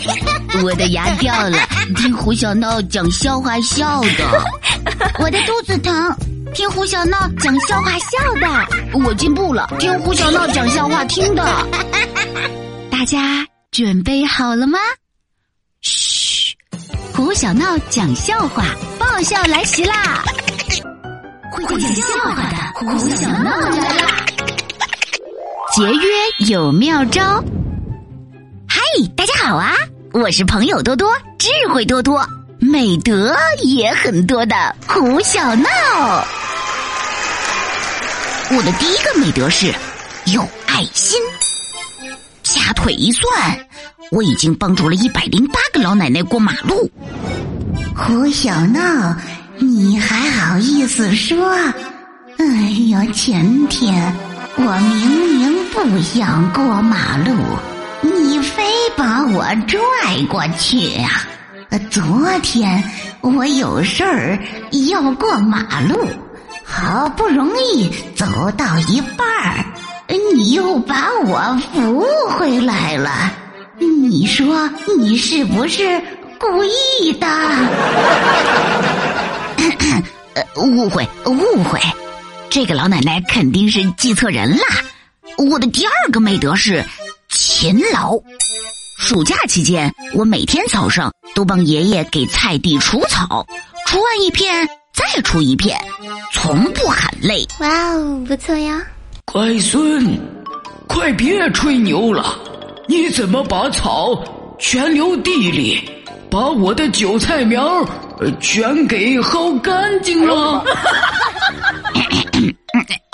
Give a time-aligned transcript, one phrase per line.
[0.62, 1.58] 我的牙掉了，
[1.96, 4.44] 听胡小闹讲笑话笑的。
[5.18, 6.16] 我的肚子疼，
[6.54, 8.46] 听胡小闹讲笑话笑的。
[9.04, 11.44] 我进步了，听胡小闹讲笑话听的。
[12.90, 14.78] 大家准备好了吗？
[15.82, 16.54] 嘘，
[17.14, 18.64] 胡小闹讲笑话，
[18.98, 20.22] 爆笑来袭啦！
[21.52, 24.26] 会讲笑话的胡小闹来啦！
[25.74, 27.42] 节约有妙招。
[28.68, 28.80] 嗨，
[29.16, 29.74] 大家好啊！
[30.18, 32.26] 我是朋友多多、智慧多多、
[32.58, 35.68] 美德也很多的胡小闹。
[38.50, 39.66] 我的第一个美德是
[40.32, 41.20] 有爱心。
[42.42, 43.58] 掐腿一算，
[44.10, 46.90] 我已经帮助了一百零八个老奶奶过马路。
[47.94, 49.14] 胡小闹，
[49.58, 51.46] 你还好意思说？
[52.38, 52.46] 哎
[52.88, 54.16] 呀，前天
[54.56, 57.36] 我明明不想过马路。
[58.02, 58.62] 你非
[58.96, 59.78] 把我拽
[60.28, 61.26] 过去啊！
[61.90, 62.02] 昨
[62.42, 62.82] 天
[63.20, 64.38] 我有事儿
[64.90, 66.06] 要过马路，
[66.64, 68.24] 好不容易走
[68.56, 69.64] 到一半儿，
[70.34, 73.32] 你又把我扶回来了。
[73.78, 76.00] 你说你是不是
[76.38, 77.26] 故意的？
[80.56, 81.80] 误会，误会，
[82.48, 84.62] 这个老奶奶肯定是记错人了。
[85.38, 86.84] 我的第二个美德是。
[87.58, 88.12] 勤劳。
[88.98, 93.46] 暑假期间，我每天早上都帮爷爷给菜地除草，
[93.86, 95.74] 除完一片再除一片，
[96.34, 97.46] 从不喊累。
[97.60, 98.86] 哇哦，不错呀！
[99.32, 100.20] 乖孙，
[100.86, 102.38] 快别吹牛了！
[102.86, 104.22] 你怎么把草
[104.58, 105.90] 全留地里，
[106.30, 107.82] 把我的韭菜苗
[108.38, 110.62] 全给薅干净了？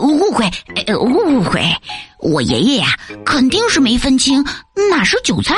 [0.00, 0.50] 误会，
[0.98, 1.62] 误会。
[2.20, 4.44] 我爷爷呀，肯定是没分清
[4.90, 5.54] 哪是韭菜，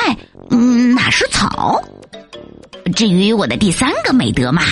[0.49, 1.81] 嗯，哪是草。
[2.95, 4.63] 至于我的第三个美德嘛，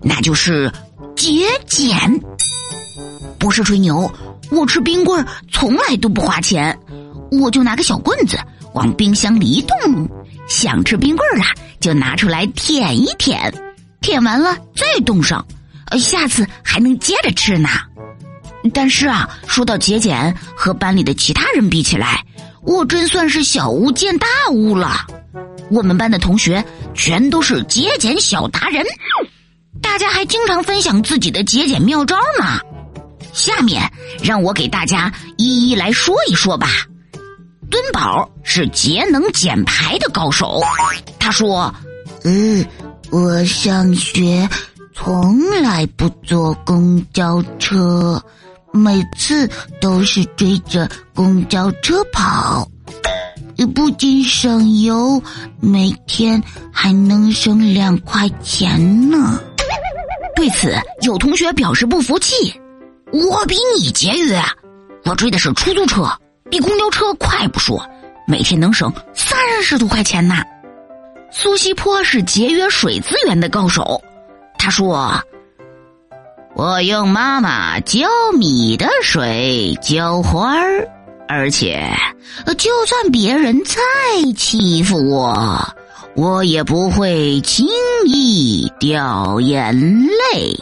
[0.00, 0.72] 那就是
[1.16, 1.96] 节俭。
[3.38, 4.10] 不是吹牛，
[4.50, 6.76] 我吃冰棍从来都不花钱，
[7.30, 8.38] 我就拿个小棍子
[8.74, 10.08] 往冰箱里一动，
[10.48, 11.44] 想吃冰棍了
[11.80, 13.52] 就拿出来舔一舔，
[14.00, 15.44] 舔完了再冻上，
[15.90, 17.68] 呃下次还能接着吃呢。
[18.74, 22.24] 但是啊，说到节俭，和班里的其他人比起来，
[22.62, 25.06] 我真算是小巫见大巫了。
[25.70, 26.64] 我们班的同学
[26.94, 28.84] 全都是节俭小达人，
[29.80, 32.58] 大家还经常分享自己的节俭妙招呢。
[33.32, 33.82] 下面
[34.22, 36.68] 让我给大家一一来说一说吧。
[37.70, 40.60] 敦宝是节能减排的高手，
[41.18, 41.72] 他说
[42.24, 42.66] ：“嗯，
[43.10, 44.48] 我上学
[44.94, 48.20] 从来不坐公交车。”
[48.78, 49.50] 每次
[49.80, 52.66] 都是追着公交车跑，
[53.74, 55.20] 不仅省油，
[55.60, 59.40] 每天还能省两块钱呢。
[60.36, 60.72] 对此，
[61.02, 62.54] 有同学表示不服气
[63.12, 64.40] ：“我比你节约，
[65.04, 66.08] 我追的是出租车，
[66.48, 67.84] 比公交车快不说，
[68.26, 70.36] 每天能省三十多块钱呢。”
[71.32, 74.00] 苏西坡是节约水资源的高手，
[74.58, 75.20] 他说。
[76.58, 80.88] 我用妈妈浇米的水浇花儿，
[81.28, 81.88] 而且
[82.58, 83.76] 就算别人再
[84.36, 85.62] 欺负我，
[86.16, 87.64] 我也不会轻
[88.06, 90.52] 易掉眼泪。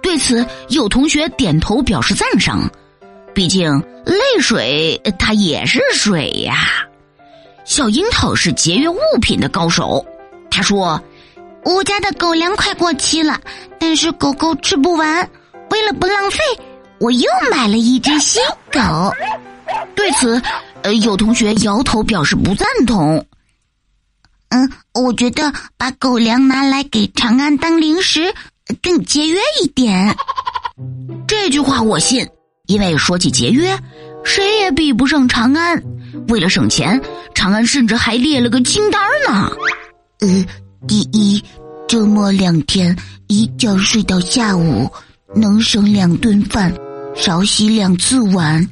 [0.00, 2.70] 对此，有同学点头表示赞赏，
[3.34, 3.76] 毕竟
[4.06, 6.86] 泪水它也是水呀。
[7.64, 10.06] 小樱桃是节约物品的高手，
[10.48, 11.02] 他说。
[11.64, 13.38] 我家的狗粮快过期了，
[13.78, 15.28] 但是狗狗吃不完。
[15.70, 16.38] 为了不浪费，
[16.98, 18.80] 我又买了一只新狗。
[19.94, 20.40] 对此，
[20.82, 23.24] 呃，有同学摇头表示不赞同。
[24.48, 28.34] 嗯，我觉得把狗粮拿来给长安当零食
[28.82, 30.16] 更节约一点。
[31.28, 32.26] 这句话我信，
[32.66, 33.78] 因为说起节约，
[34.24, 35.80] 谁也比不上长安。
[36.28, 37.00] 为了省钱，
[37.34, 39.52] 长安甚至还列了个清单呢。
[40.20, 40.44] 嗯。
[40.88, 41.44] 第一，
[41.90, 42.96] 周末两天
[43.26, 44.88] 一觉睡到下午，
[45.34, 46.72] 能省两顿饭，
[47.16, 48.64] 少洗两次碗，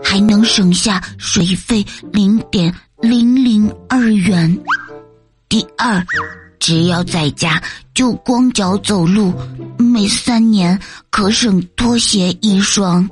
[0.00, 4.56] 还能省下水费零点零零二元。
[5.48, 6.06] 第二，
[6.60, 7.60] 只要在家
[7.94, 9.34] 就光脚走路，
[9.76, 10.78] 每三年
[11.10, 13.10] 可省拖鞋一双。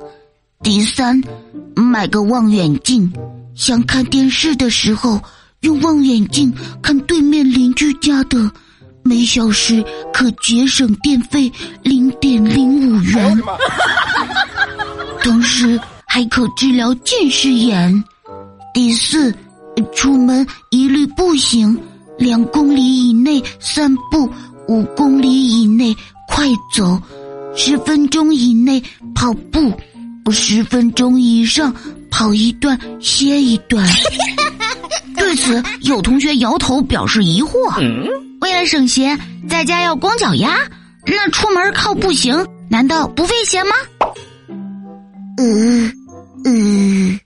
[0.63, 1.21] 第三，
[1.75, 3.11] 买个望远镜，
[3.53, 5.21] 想看电视的时候。
[5.59, 6.51] 用望远镜
[6.81, 8.51] 看对面邻居家的，
[9.11, 11.51] 每小时可节省电费
[11.83, 13.41] 零点零五元，
[15.21, 15.77] 同时
[16.07, 18.01] 还可治疗近视眼。
[18.73, 19.35] 第四，
[19.93, 21.77] 出门一律步行，
[22.17, 24.31] 两公里以内散步，
[24.69, 25.93] 五公里以内
[26.29, 26.97] 快走，
[27.53, 28.81] 十分钟以内
[29.13, 29.73] 跑步，
[30.31, 31.75] 十分钟以上
[32.09, 33.85] 跑一段歇一段。
[35.17, 38.30] 对此，有同学摇头表示疑惑。
[38.51, 39.17] 为了省鞋，
[39.49, 40.57] 在家要光脚丫，
[41.05, 43.73] 那出门靠步行，难道不费钱吗？
[45.37, 45.89] 嗯
[46.43, 47.17] 嗯，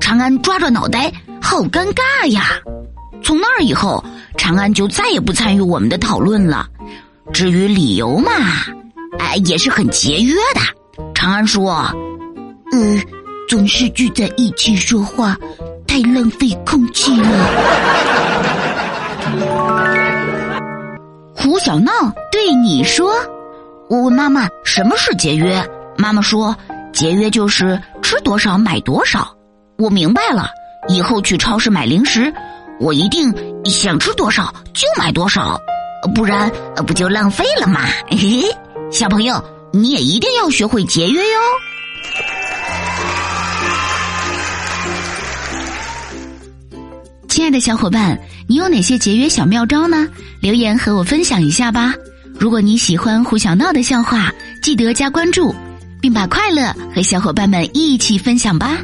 [0.00, 2.44] 长安抓着脑袋，好尴尬呀！
[3.24, 4.04] 从那儿以后，
[4.36, 6.68] 长安就再也不参与我们的讨论了。
[7.32, 8.30] 至于理由嘛，
[9.18, 10.60] 哎，也是很节约的。
[11.12, 11.84] 长安说
[12.70, 13.02] ：“嗯，
[13.48, 15.36] 总是聚在一起说话。”
[15.88, 18.67] 太浪费空气了。
[21.48, 21.90] 胡小闹
[22.30, 23.10] 对你说
[23.88, 25.66] ：“我问妈妈什么是节约，
[25.96, 26.54] 妈妈说
[26.92, 29.34] 节约就是吃多少买多少。
[29.78, 30.50] 我明白了，
[30.88, 32.30] 以后去超市买零食，
[32.78, 33.34] 我一定
[33.64, 35.58] 想吃多少就买多少，
[36.14, 36.52] 不然
[36.86, 37.80] 不就浪费了吗？”
[38.10, 38.44] 嘿嘿，
[38.92, 39.42] 小朋友，
[39.72, 41.38] 你也一定要学会节约哟。
[47.38, 48.18] 亲爱的小伙伴，
[48.48, 50.08] 你有哪些节约小妙招呢？
[50.40, 51.94] 留言和我分享一下吧。
[52.36, 55.54] 如果你喜欢胡小闹的笑话，记得加关注，
[56.00, 58.78] 并把快乐和小伙伴们一起分享吧。